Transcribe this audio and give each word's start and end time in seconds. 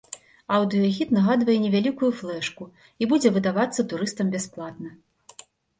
Аўдыёгід 0.59 1.11
нагадвае 1.17 1.57
невялікую 1.67 2.11
флэшку 2.23 2.63
і 2.73 3.03
будзе 3.13 3.29
выдавацца 3.39 3.81
турыстам 3.95 4.27
бясплатна. 4.39 4.89